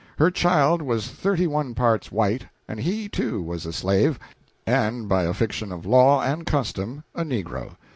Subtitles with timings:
[0.17, 4.17] Her child was thirty one parts white, and he, too, was a slave,
[4.65, 7.77] and by a fiction of law and custom a negro.